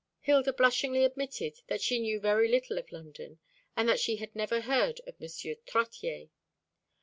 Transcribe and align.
Hilda 0.21 0.51
blushingly 0.51 1.03
admitted 1.05 1.61
that 1.67 1.79
she 1.79 1.99
knew 1.99 2.19
very 2.19 2.47
little 2.47 2.79
of 2.79 2.91
London, 2.91 3.37
and 3.77 3.87
that 3.87 3.99
she 3.99 4.15
had 4.15 4.35
never 4.35 4.61
heard 4.61 4.99
of 5.05 5.13
M. 5.21 5.29
Trottier. 5.67 6.29